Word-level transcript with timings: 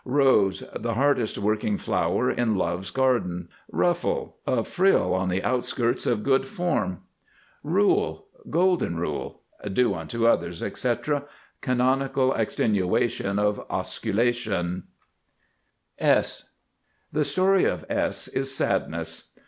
ROSE. 0.03 0.63
The 0.75 0.95
hardest 0.95 1.37
working 1.37 1.77
flower 1.77 2.31
in 2.31 2.55
Love's 2.55 2.89
Garden. 2.89 3.47
RUFFLE. 3.71 4.35
A 4.47 4.63
frill 4.63 5.13
on 5.13 5.29
the 5.29 5.43
outskirts 5.43 6.07
of 6.07 6.23
good 6.23 6.43
form. 6.47 7.01
RULE, 7.63 8.25
Golden 8.49 8.97
Rule. 8.97 9.43
"Do 9.71 9.93
unto 9.93 10.25
others," 10.25 10.63
etc. 10.63 11.25
Canonical 11.61 12.33
extenuation 12.33 13.37
of 13.37 13.57
Osculation. 13.69 14.07
S 15.99 15.99
[Illustration: 15.99 15.99
S] 15.99 16.49
The 17.11 17.23
story 17.23 17.65
of 17.65 17.85
S 17.87 18.27
is 18.29 18.55
Sadness. 18.55 19.29